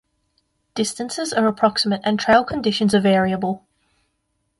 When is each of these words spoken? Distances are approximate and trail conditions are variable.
Distances 0.73 1.31
are 1.31 1.45
approximate 1.47 2.01
and 2.03 2.19
trail 2.19 2.43
conditions 2.43 2.95
are 2.95 2.99
variable. 3.01 3.67